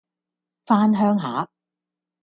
[0.65, 1.51] 番鄉下